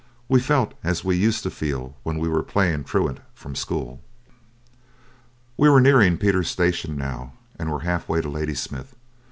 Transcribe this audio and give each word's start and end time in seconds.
We 0.27 0.39
felt 0.39 0.73
as 0.83 1.03
we 1.03 1.15
used 1.15 1.43
to 1.43 1.51
feel 1.51 1.95
when 2.01 2.17
we 2.17 2.27
were 2.27 2.41
playing 2.41 2.85
truant 2.85 3.19
from 3.35 3.53
school. 3.53 4.01
We 5.57 5.69
were 5.69 5.79
nearing 5.79 6.17
Pieter's 6.17 6.49
Station 6.49 6.97
now, 6.97 7.33
and 7.59 7.71
were 7.71 7.81
half 7.81 8.09
way 8.09 8.19
to 8.21 8.27
Ladysmith. 8.29 8.95